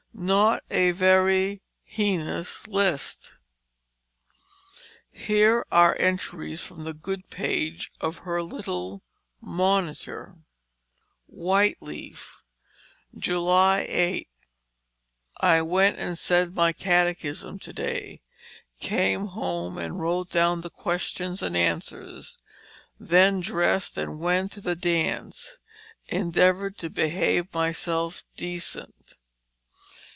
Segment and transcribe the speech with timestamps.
[0.13, 3.31] Not a very heinous list.
[5.11, 9.01] Here are entries from the good page of her little
[9.39, 10.35] "Monitor":
[11.25, 12.35] WHITE LEAF.
[13.17, 14.27] "July 8.
[15.37, 18.21] I went and said my Catechism to day.
[18.79, 22.37] Came home and wrote down the questions and answers,
[22.99, 25.57] then dressed and went to the dance,
[26.09, 29.17] endeavoured to behave myself decent.